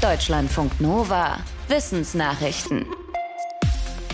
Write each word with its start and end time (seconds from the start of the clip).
Deutschlandfunk 0.00 0.80
Nova. 0.80 1.36
Wissensnachrichten. 1.68 2.86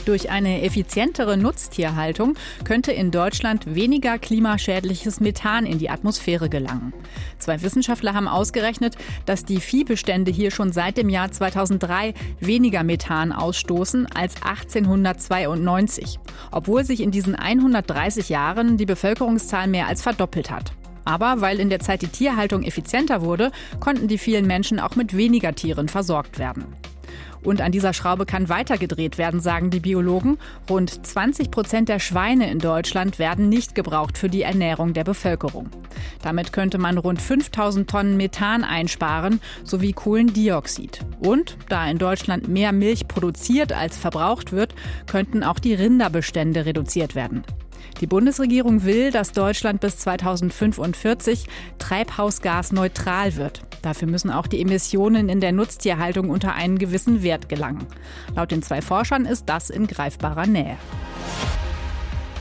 Durch 0.05 0.31
eine 0.31 0.63
effizientere 0.63 1.37
Nutztierhaltung 1.37 2.35
könnte 2.65 2.91
in 2.91 3.13
Deutschland 3.13 3.73
weniger 3.73 4.19
klimaschädliches 4.19 5.21
Methan 5.21 5.65
in 5.65 5.79
die 5.79 5.89
Atmosphäre 5.89 6.49
gelangen. 6.49 6.93
Zwei 7.39 7.63
Wissenschaftler 7.63 8.15
haben 8.15 8.27
ausgerechnet, 8.27 8.97
dass 9.27 9.45
die 9.45 9.61
Viehbestände 9.61 10.33
hier 10.33 10.51
schon 10.51 10.73
seit 10.73 10.97
dem 10.97 11.09
Jahr 11.09 11.31
2003 11.31 12.15
weniger 12.41 12.83
Methan 12.83 13.31
ausstoßen 13.31 14.09
als 14.13 14.43
1892, 14.43 16.19
obwohl 16.51 16.85
sich 16.85 17.01
in 17.01 17.13
diesen 17.13 17.37
130 17.37 18.29
Jahren 18.29 18.77
die 18.77 18.87
Bevölkerungszahl 18.87 19.69
mehr 19.69 19.87
als 19.87 20.03
verdoppelt 20.03 20.51
hat. 20.51 20.73
Aber 21.07 21.41
weil 21.41 21.59
in 21.59 21.71
der 21.71 21.81
Zeit 21.81 22.03
die 22.03 22.09
Tierhaltung 22.09 22.63
effizienter 22.65 23.23
wurde, 23.23 23.53
konnten 23.81 24.09
die 24.09 24.19
vielen 24.19 24.47
Menschen 24.47 24.79
auch 24.79 24.97
mit 24.97 25.17
weniger 25.17 25.55
Tieren 25.55 25.89
versorgt 25.89 26.39
werden. 26.39 26.67
Und 27.47 27.61
an 27.61 27.71
dieser 27.71 27.93
Schraube 27.93 28.27
kann 28.27 28.49
weitergedreht 28.49 29.19
werden, 29.19 29.39
sagen 29.39 29.71
die 29.71 29.79
Biologen. 29.79 30.37
Rund 30.69 31.07
20 31.07 31.53
Prozent 31.53 31.89
der 31.89 32.01
Schweine 32.01 32.51
in 32.51 32.59
Deutschland 32.59 33.21
werden 33.21 33.49
nicht 33.49 33.77
gebraucht 33.77 34.19
für 34.19 34.29
die 34.29 34.43
Ernährung 34.43 34.95
der 34.95 35.05
Bevölkerung. 35.05 35.71
Damit 36.23 36.53
könnte 36.53 36.79
man 36.79 36.99
rund 36.99 37.23
5000 37.23 37.89
Tonnen 37.89 38.17
Methan 38.17 38.65
einsparen 38.65 39.41
sowie 39.63 39.93
Kohlendioxid. 39.93 41.07
Und 41.21 41.57
da 41.69 41.89
in 41.89 41.99
Deutschland 41.99 42.49
mehr 42.49 42.73
Milch 42.73 43.07
produziert 43.07 43.73
als 43.73 43.97
verbraucht 43.97 44.51
wird, 44.51 44.75
könnten 45.07 45.45
auch 45.45 45.61
die 45.61 45.75
Rinderbestände 45.75 46.67
reduziert 46.67 47.15
werden. 47.15 47.45
Die 48.01 48.07
Bundesregierung 48.07 48.85
will, 48.85 49.11
dass 49.11 49.33
Deutschland 49.33 49.81
bis 49.81 49.99
2045 49.99 51.47
treibhausgasneutral 51.79 53.37
wird. 53.37 53.63
Dafür 53.83 54.09
müssen 54.09 54.31
auch 54.31 54.47
die 54.47 54.61
Emissionen 54.61 55.29
in 55.29 55.41
der 55.41 55.53
Nutztierhaltung 55.53 56.31
unter 56.31 56.55
einen 56.55 56.79
gewissen 56.79 57.23
Wert 57.23 57.49
gelangen. 57.49 57.87
Laut 58.35 58.51
den 58.51 58.63
zwei 58.63 58.83
Forschern 58.83 59.27
ist 59.27 59.49
das 59.49 59.71
in 59.71 59.87
greifbarer 59.87 60.47
Nähe. 60.47 60.77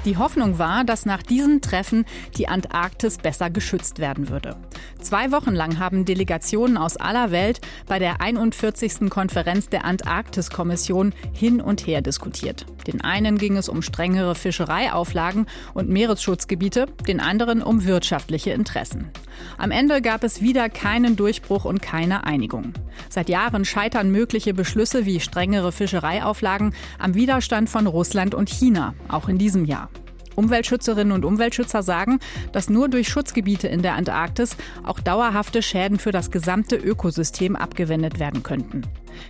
Die 0.05 0.17
Hoffnung 0.17 0.59
war, 0.59 0.83
dass 0.83 1.07
nach 1.07 1.23
diesem 1.23 1.61
Treffen 1.61 2.05
die 2.37 2.47
Antarktis 2.47 3.17
besser 3.17 3.49
geschützt 3.49 3.97
werden 3.97 4.29
würde. 4.29 4.55
Zwei 5.01 5.31
Wochen 5.31 5.55
lang 5.55 5.79
haben 5.79 6.05
Delegationen 6.05 6.77
aus 6.77 6.95
aller 6.95 7.31
Welt 7.31 7.59
bei 7.87 7.97
der 7.97 8.21
41. 8.21 9.09
Konferenz 9.09 9.69
der 9.69 9.83
Antarktis-Kommission 9.83 11.13
hin 11.33 11.59
und 11.59 11.87
her 11.87 12.01
diskutiert. 12.01 12.67
Den 12.87 13.01
einen 13.01 13.37
ging 13.37 13.57
es 13.57 13.69
um 13.69 13.81
strengere 13.81 14.35
Fischereiauflagen 14.35 15.47
und 15.73 15.89
Meeresschutzgebiete, 15.89 16.87
den 17.07 17.19
anderen 17.19 17.61
um 17.61 17.85
wirtschaftliche 17.85 18.51
Interessen. 18.51 19.09
Am 19.57 19.71
Ende 19.71 20.01
gab 20.01 20.23
es 20.23 20.41
wieder 20.41 20.69
keinen 20.69 21.15
Durchbruch 21.15 21.65
und 21.65 21.81
keine 21.81 22.25
Einigung. 22.25 22.73
Seit 23.09 23.29
Jahren 23.29 23.65
scheitern 23.65 24.11
mögliche 24.11 24.53
Beschlüsse 24.53 25.05
wie 25.05 25.19
strengere 25.19 25.71
Fischereiauflagen 25.71 26.73
am 26.99 27.15
Widerstand 27.15 27.69
von 27.69 27.87
Russland 27.87 28.35
und 28.35 28.49
China, 28.49 28.93
auch 29.07 29.27
in 29.27 29.37
diesem 29.37 29.65
Jahr. 29.65 29.89
Umweltschützerinnen 30.35 31.13
und 31.13 31.25
Umweltschützer 31.25 31.83
sagen, 31.83 32.19
dass 32.51 32.69
nur 32.69 32.89
durch 32.89 33.07
Schutzgebiete 33.07 33.67
in 33.67 33.81
der 33.81 33.93
Antarktis 33.93 34.57
auch 34.83 34.99
dauerhafte 34.99 35.61
Schäden 35.61 35.99
für 35.99 36.11
das 36.11 36.31
gesamte 36.31 36.75
Ökosystem 36.75 37.55
abgewendet 37.55 38.19
werden 38.19 38.43
könnten. 38.43 38.83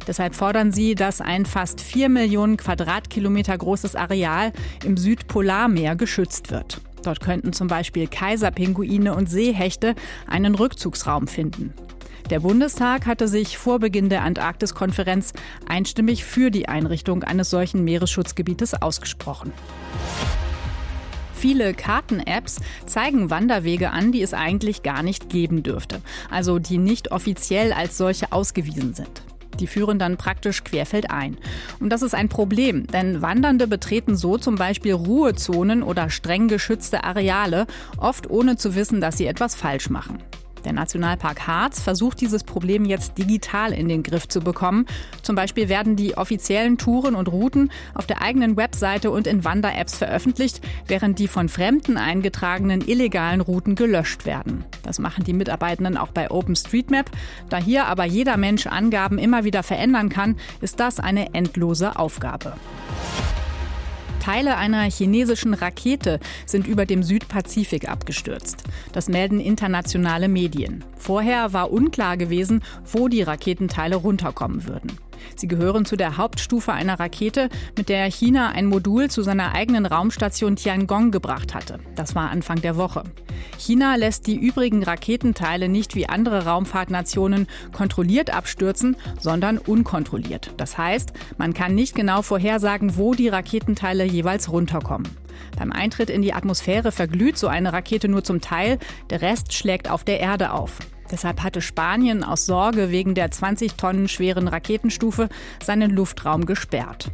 Deshalb 0.08 0.36
fordern 0.36 0.72
sie, 0.72 0.96
dass 0.96 1.22
ein 1.22 1.46
fast 1.46 1.82
vier 1.82 2.10
Millionen 2.10 2.58
Quadratkilometer 2.58 3.58
großes 3.58 3.96
Areal 3.96 4.52
im 4.84 4.98
Südpolarmeer 4.98 5.96
geschützt 5.96 6.52
wird. 6.52 6.82
Dort 7.04 7.20
könnten 7.20 7.54
zum 7.54 7.68
Beispiel 7.68 8.08
Kaiserpinguine 8.08 9.16
und 9.16 9.30
Seehechte 9.30 9.94
einen 10.28 10.56
Rückzugsraum 10.56 11.28
finden. 11.28 11.74
Der 12.32 12.40
Bundestag 12.40 13.06
hatte 13.06 13.28
sich 13.28 13.60
vor 13.60 13.78
Beginn 13.78 14.10
der 14.10 14.24
Antarktiskonferenz 14.24 15.34
einstimmig 15.68 16.26
für 16.26 16.50
die 16.50 16.68
Einrichtung 16.68 17.24
eines 17.24 17.52
solchen 17.52 17.84
Meeresschutzgebietes 17.84 18.82
ausgesprochen. 18.82 19.54
Viele 21.48 21.76
Karten-Apps 21.76 22.60
zeigen 22.88 23.30
Wanderwege 23.30 23.92
an, 23.92 24.12
die 24.12 24.24
es 24.24 24.34
eigentlich 24.34 24.82
gar 24.82 25.04
nicht 25.04 25.30
geben 25.30 25.62
dürfte, 25.62 26.02
also 26.32 26.58
die 26.58 26.80
nicht 26.80 27.12
offiziell 27.12 27.72
als 27.72 28.00
solche 28.00 28.32
ausgewiesen 28.32 28.96
sind. 28.96 29.22
Die 29.60 29.68
führen 29.68 30.00
dann 30.00 30.18
praktisch 30.18 30.64
querfeldein. 30.64 31.38
Und 31.80 31.92
das 31.92 32.02
ist 32.02 32.16
ein 32.16 32.30
Problem, 32.30 32.88
denn 32.88 33.22
Wandernde 33.22 33.68
betreten 33.68 34.16
so 34.16 34.40
zum 34.40 34.56
Beispiel 34.56 34.94
Ruhezonen 34.94 35.84
oder 35.84 36.10
streng 36.10 36.48
geschützte 36.48 37.04
Areale, 37.04 37.68
oft 38.00 38.28
ohne 38.28 38.58
zu 38.58 38.74
wissen, 38.74 39.00
dass 39.00 39.20
sie 39.20 39.28
etwas 39.28 39.54
falsch 39.54 39.92
machen. 39.92 40.18
Der 40.66 40.74
Nationalpark 40.74 41.48
Harz 41.48 41.80
versucht 41.80 42.20
dieses 42.20 42.44
Problem 42.44 42.86
jetzt 42.86 43.18
digital 43.18 43.72
in 43.72 43.88
den 43.88 44.04
Griff 44.04 44.28
zu 44.28 44.42
bekommen. 44.42 44.88
Zum 45.22 45.36
Beispiel 45.36 45.70
werden 45.70 45.96
die 45.96 46.18
offiziellen 46.18 46.78
Touren 46.78 47.16
und 47.16 47.28
Routen 47.28 47.72
auf 47.94 48.08
der 48.08 48.22
eigenen 48.22 48.58
Webseite 48.58 49.12
und 49.12 49.28
in 49.28 49.46
Wander-Apps 49.46 49.96
veröffentlicht, 49.96 50.62
während 50.88 51.20
die 51.20 51.28
von 51.28 51.50
Fremden 51.50 51.98
eingetragenen 51.98 52.82
illegalen 52.82 53.42
Routen 53.42 53.76
gelöscht 53.76 54.26
werden. 54.26 54.66
Das 54.82 54.98
machen 54.98 55.24
die 55.24 55.34
Mitarbeitenden 55.34 55.98
auch 55.98 56.10
bei 56.10 56.32
OpenStreetMap. 56.32 57.12
Da 57.50 57.58
hier 57.58 57.86
aber 57.86 58.06
jeder 58.06 58.38
Mensch 58.38 58.66
Angaben 58.66 59.20
immer 59.20 59.44
wieder 59.44 59.62
verändern 59.62 60.10
kann, 60.10 60.36
ist 60.62 60.80
das 60.80 61.00
eine 61.00 61.34
endlose 61.34 61.98
Aufgabe. 61.98 62.54
Teile 64.26 64.58
einer 64.58 64.90
chinesischen 64.90 65.54
Rakete 65.54 66.20
sind 66.48 66.66
über 66.66 66.88
dem 66.88 67.04
Südpazifik 67.04 67.88
abgestürzt. 67.88 68.64
Das 68.92 69.08
melden 69.08 69.40
internationale 69.40 70.28
Medien. 70.30 70.84
Vorher 70.98 71.54
war 71.54 71.72
unklar 71.72 72.18
gewesen, 72.18 72.64
wo 72.92 73.08
die 73.08 73.22
Raketenteile 73.22 73.98
runterkommen 73.98 74.66
würden. 74.66 74.98
Sie 75.36 75.48
gehören 75.48 75.86
zu 75.86 75.96
der 75.96 76.18
Hauptstufe 76.18 76.74
einer 76.74 77.00
Rakete, 77.00 77.50
mit 77.78 77.90
der 77.90 78.06
China 78.06 78.50
ein 78.50 78.66
Modul 78.66 79.10
zu 79.10 79.22
seiner 79.22 79.54
eigenen 79.54 79.86
Raumstation 79.86 80.56
Tiangong 80.56 81.12
gebracht 81.12 81.54
hatte. 81.54 81.80
Das 81.96 82.16
war 82.16 82.30
Anfang 82.30 82.62
der 82.62 82.78
Woche. 82.78 83.04
China 83.58 83.96
lässt 83.96 84.28
die 84.28 84.36
übrigen 84.36 84.84
Raketenteile 84.84 85.70
nicht 85.70 85.96
wie 85.96 86.08
andere 86.08 86.46
Raumfahrtnationen 86.46 87.48
kontrolliert 87.74 88.34
abstürzen, 88.34 88.98
sondern 89.20 89.58
unkontrolliert. 89.58 90.54
Das 90.58 90.78
heißt, 90.78 91.14
man 91.38 91.54
kann 91.54 91.76
nicht 91.76 91.96
genau 91.96 92.22
vorhersagen, 92.22 92.98
wo 92.98 93.14
die 93.14 93.30
Raketenteile 93.30 94.06
jeweils 94.06 94.52
runterkommen. 94.52 95.10
Beim 95.58 95.72
Eintritt 95.72 96.10
in 96.10 96.22
die 96.22 96.34
Atmosphäre 96.34 96.92
verglüht 96.92 97.38
so 97.38 97.48
eine 97.48 97.74
Rakete 97.74 98.08
nur 98.08 98.24
zum 98.24 98.42
Teil, 98.42 98.80
der 99.10 99.22
Rest 99.22 99.54
schlägt 99.54 99.90
auf 99.90 100.04
der 100.04 100.20
Erde 100.20 100.52
auf. 100.52 100.80
Deshalb 101.16 101.44
hatte 101.44 101.62
Spanien 101.62 102.26
aus 102.26 102.46
Sorge 102.46 102.92
wegen 102.92 103.16
der 103.16 103.32
20 103.32 103.76
Tonnen 103.76 104.10
schweren 104.10 104.50
Raketenstufe 104.50 105.30
seinen 105.64 105.92
Luftraum 105.92 106.46
gesperrt. 106.46 107.10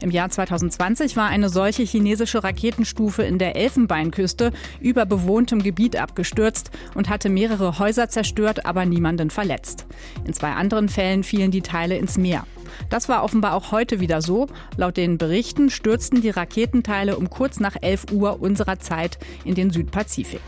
Im 0.00 0.10
Jahr 0.10 0.30
2020 0.30 1.16
war 1.16 1.28
eine 1.28 1.48
solche 1.48 1.84
chinesische 1.84 2.42
Raketenstufe 2.42 3.22
in 3.22 3.38
der 3.38 3.54
Elfenbeinküste 3.54 4.50
über 4.80 5.06
bewohntem 5.06 5.62
Gebiet 5.62 5.94
abgestürzt 5.94 6.72
und 6.96 7.08
hatte 7.08 7.28
mehrere 7.28 7.78
Häuser 7.78 8.08
zerstört, 8.08 8.66
aber 8.66 8.84
niemanden 8.84 9.30
verletzt. 9.30 9.86
In 10.24 10.32
zwei 10.32 10.50
anderen 10.50 10.88
Fällen 10.88 11.22
fielen 11.22 11.52
die 11.52 11.62
Teile 11.62 11.96
ins 11.98 12.18
Meer. 12.18 12.44
Das 12.90 13.08
war 13.08 13.22
offenbar 13.22 13.54
auch 13.54 13.70
heute 13.70 14.00
wieder 14.00 14.22
so. 14.22 14.48
Laut 14.76 14.96
den 14.96 15.18
Berichten 15.18 15.70
stürzten 15.70 16.20
die 16.20 16.30
Raketenteile 16.30 17.16
um 17.16 17.30
kurz 17.30 17.60
nach 17.60 17.76
11 17.80 18.06
Uhr 18.10 18.42
unserer 18.42 18.80
Zeit 18.80 19.20
in 19.44 19.54
den 19.54 19.70
Südpazifik. 19.70 20.42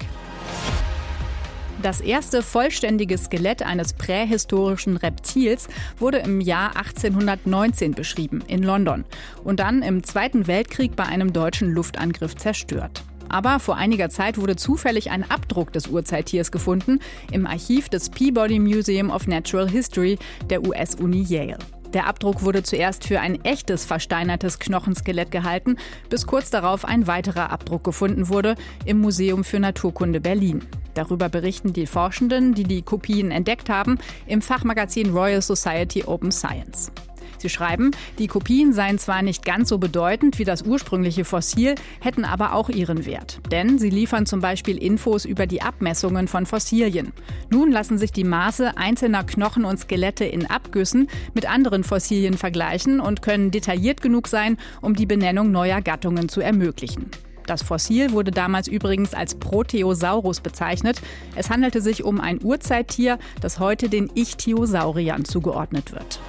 Das 1.83 2.00
erste 2.00 2.43
vollständige 2.43 3.16
Skelett 3.16 3.62
eines 3.62 3.93
prähistorischen 3.93 4.97
Reptils 4.97 5.69
wurde 5.99 6.19
im 6.19 6.41
Jahr 6.41 6.77
1819 6.77 7.93
beschrieben 7.93 8.43
in 8.49 8.65
London 8.65 9.05
und 9.44 9.61
dann 9.61 9.83
im 9.83 10.03
Zweiten 10.03 10.49
Weltkrieg 10.49 10.97
bei 10.97 11.05
einem 11.05 11.33
deutschen 11.33 11.71
Luftangriff 11.71 12.34
zerstört. 12.34 13.05
Aber 13.28 13.61
vor 13.61 13.77
einiger 13.77 14.11
Zeit 14.11 14.39
wurde 14.39 14.56
zufällig 14.56 15.11
ein 15.11 15.31
Abdruck 15.31 15.72
des 15.72 15.87
Urzeittiers 15.87 16.50
gefunden 16.50 16.99
im 17.31 17.47
Archiv 17.47 17.89
des 17.89 18.10
Peabody 18.10 18.59
Museum 18.59 19.10
of 19.10 19.28
Natural 19.28 19.71
History 19.71 20.19
der 20.50 20.66
US-Uni 20.66 21.22
Yale. 21.22 21.59
Der 21.95 22.07
Abdruck 22.07 22.43
wurde 22.43 22.63
zuerst 22.63 23.07
für 23.07 23.21
ein 23.21 23.43
echtes 23.45 23.87
versteinertes 23.87 24.59
Knochenskelett 24.59 25.31
gehalten, 25.31 25.77
bis 26.11 26.27
kurz 26.27 26.51
darauf 26.51 26.85
ein 26.85 27.07
weiterer 27.07 27.51
Abdruck 27.51 27.83
gefunden 27.85 28.29
wurde 28.29 28.57
im 28.85 29.01
Museum 29.01 29.43
für 29.43 29.59
Naturkunde 29.59 30.21
Berlin. 30.21 30.67
Darüber 30.95 31.29
berichten 31.29 31.73
die 31.73 31.87
Forschenden, 31.87 32.55
die 32.55 32.65
die 32.65 32.83
Kopien 32.83 33.31
entdeckt 33.31 33.71
haben, 33.71 33.99
im 34.27 34.43
Fachmagazin 34.43 35.11
Royal 35.11 35.41
Society 35.41 36.05
Open 36.05 36.33
Science. 36.33 36.93
Sie 37.39 37.49
schreiben, 37.49 37.93
die 38.19 38.27
Kopien 38.27 38.73
seien 38.73 38.99
zwar 38.99 39.23
nicht 39.23 39.45
ganz 39.45 39.69
so 39.69 39.79
bedeutend 39.79 40.39
wie 40.39 40.45
das 40.45 40.63
ursprüngliche 40.63 41.25
Fossil, 41.25 41.75
hätten 42.01 42.25
aber 42.25 42.53
auch 42.53 42.69
ihren 42.69 43.07
Wert. 43.07 43.41
Denn 43.51 43.79
sie 43.79 43.91
liefern 43.91 44.27
zum 44.27 44.41
Beispiel 44.41 44.77
Infos 44.77 45.25
über 45.25 45.47
die 45.47 45.63
Abmessungen 45.63 46.29
von 46.29 46.47
Fossilien. 46.47 47.13
Nun 47.51 47.71
lassen 47.71 47.99
sich 47.99 48.13
die 48.13 48.25
Maße 48.25 48.77
einzelner 48.77 49.25
Knochen 49.25 49.65
und 49.65 49.79
Skelette 49.79 50.25
in 50.25 50.47
Abgüssen 50.47 51.09
mit 51.35 51.49
anderen 51.49 51.85
Fossilien 51.85 52.37
vergleichen 52.37 53.01
und 53.01 53.23
können 53.23 53.51
detailliert 53.51 54.03
genug 54.03 54.29
sein, 54.29 54.59
um 54.81 54.95
die 54.95 55.07
Benennung 55.07 55.51
neuer 55.51 55.81
Gattungen 55.81 56.29
zu 56.29 56.41
ermöglichen. 56.41 57.11
Das 57.49 57.63
Fossil 57.63 58.13
wurde 58.13 58.31
damals 58.31 58.69
übrigens 58.69 59.15
als 59.15 59.35
Proteosaurus 59.35 60.41
bezeichnet. 60.41 61.01
Es 61.35 61.49
handelte 61.49 61.81
sich 61.81 62.05
um 62.05 62.21
ein 62.21 62.45
Urzeittier, 62.45 63.19
das 63.41 63.59
heute 63.59 63.89
den 63.89 64.11
Ichthyosauriern 64.15 65.25
zugeordnet 65.25 65.93
wird. 65.93 66.21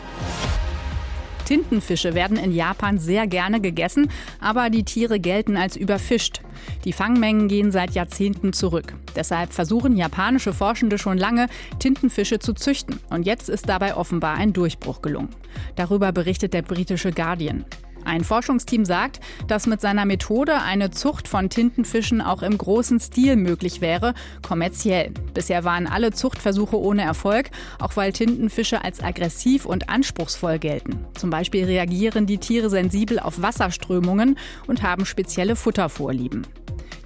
Tintenfische 1.49 2.13
werden 2.13 2.37
in 2.37 2.51
Japan 2.51 2.99
sehr 2.99 3.25
gerne 3.25 3.59
gegessen, 3.59 4.11
aber 4.39 4.69
die 4.69 4.83
Tiere 4.83 5.19
gelten 5.19 5.57
als 5.57 5.75
überfischt. 5.75 6.41
Die 6.85 6.93
Fangmengen 6.93 7.47
gehen 7.47 7.71
seit 7.71 7.95
Jahrzehnten 7.95 8.53
zurück. 8.53 8.93
Deshalb 9.15 9.51
versuchen 9.51 9.97
japanische 9.97 10.53
Forschende 10.53 10.99
schon 10.99 11.17
lange, 11.17 11.47
Tintenfische 11.79 12.37
zu 12.37 12.53
züchten. 12.53 12.99
Und 13.09 13.25
jetzt 13.25 13.49
ist 13.49 13.67
dabei 13.67 13.95
offenbar 13.95 14.35
ein 14.35 14.53
Durchbruch 14.53 15.01
gelungen. 15.01 15.29
Darüber 15.75 16.11
berichtet 16.11 16.53
der 16.53 16.61
britische 16.61 17.11
Guardian. 17.11 17.65
Ein 18.05 18.23
Forschungsteam 18.23 18.85
sagt, 18.85 19.19
dass 19.47 19.67
mit 19.67 19.81
seiner 19.81 20.05
Methode 20.05 20.61
eine 20.61 20.91
Zucht 20.91 21.27
von 21.27 21.49
Tintenfischen 21.49 22.21
auch 22.21 22.41
im 22.41 22.57
großen 22.57 22.99
Stil 22.99 23.35
möglich 23.35 23.81
wäre, 23.81 24.13
kommerziell. 24.41 25.11
Bisher 25.33 25.63
waren 25.63 25.87
alle 25.87 26.11
Zuchtversuche 26.11 26.79
ohne 26.79 27.03
Erfolg, 27.03 27.49
auch 27.79 27.95
weil 27.95 28.13
Tintenfische 28.13 28.83
als 28.83 29.03
aggressiv 29.03 29.65
und 29.65 29.89
anspruchsvoll 29.89 30.59
gelten. 30.59 31.05
Zum 31.15 31.29
Beispiel 31.29 31.65
reagieren 31.65 32.25
die 32.25 32.37
Tiere 32.37 32.69
sensibel 32.69 33.19
auf 33.19 33.41
Wasserströmungen 33.41 34.37
und 34.67 34.83
haben 34.83 35.05
spezielle 35.05 35.55
Futtervorlieben. 35.55 36.45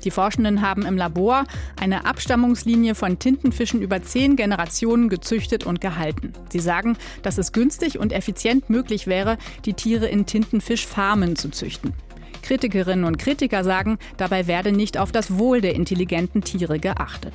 Die 0.03 0.11
Forschenden 0.11 0.61
haben 0.61 0.85
im 0.85 0.97
Labor 0.97 1.45
eine 1.79 2.05
Abstammungslinie 2.05 2.95
von 2.95 3.19
Tintenfischen 3.19 3.81
über 3.81 4.01
zehn 4.01 4.35
Generationen 4.35 5.09
gezüchtet 5.09 5.65
und 5.65 5.81
gehalten. 5.81 6.33
Sie 6.49 6.59
sagen, 6.59 6.97
dass 7.21 7.37
es 7.37 7.51
günstig 7.51 7.99
und 7.99 8.11
effizient 8.11 8.69
möglich 8.69 9.07
wäre, 9.07 9.37
die 9.65 9.73
Tiere 9.73 10.07
in 10.07 10.25
Tintenfischfarmen 10.25 11.35
zu 11.35 11.49
züchten. 11.49 11.93
Kritikerinnen 12.41 13.05
und 13.05 13.17
Kritiker 13.17 13.63
sagen, 13.63 13.97
dabei 14.17 14.47
werde 14.47 14.71
nicht 14.71 14.97
auf 14.97 15.11
das 15.11 15.37
Wohl 15.37 15.61
der 15.61 15.75
intelligenten 15.75 16.41
Tiere 16.41 16.79
geachtet. 16.79 17.33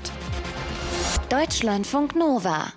Deutschlandfunk 1.30 2.14
Nova 2.14 2.72